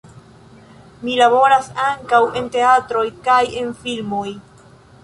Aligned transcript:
Li 1.03 1.17
laboras 1.19 1.69
ankaŭ 1.89 2.23
en 2.41 2.49
teatroj 2.57 3.05
kaj 3.29 3.41
en 3.63 3.73
filmoj. 3.85 4.29